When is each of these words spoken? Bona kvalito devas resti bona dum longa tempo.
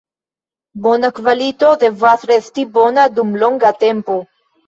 Bona 0.85 1.11
kvalito 1.17 1.69
devas 1.83 2.25
resti 2.31 2.65
bona 2.79 3.05
dum 3.19 3.37
longa 3.45 3.73
tempo. 3.87 4.19